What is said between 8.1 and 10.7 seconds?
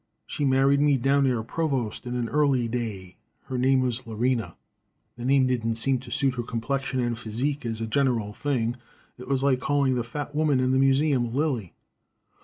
thing. It was like calling the fat woman